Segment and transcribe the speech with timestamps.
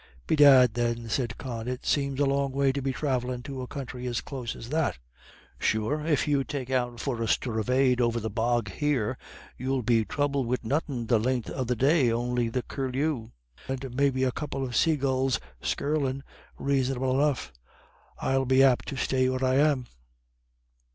[0.25, 4.07] "Bedad, then," said Con, "it seems a long way to be thravellin' to a counthry
[4.07, 4.97] as close as that.
[5.59, 9.15] Sure, if you take out for a stravade over the bog here,
[9.59, 13.29] you'll be throubled wid nothin' the len'th of the day on'y the curlew,
[13.69, 16.23] or maybe a couple of saygulls skirlin'
[16.59, 17.53] raisonable enough.
[18.17, 19.85] I'll be apt to stay where I am."